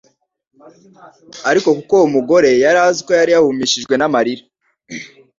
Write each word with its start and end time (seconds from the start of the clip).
Ariko 1.49 1.67
kuko 1.77 1.93
uwo 1.97 2.07
mugore 2.15 2.49
yari 2.63 2.79
yahumishijwe 3.33 3.93
n'amarira, 3.97 4.43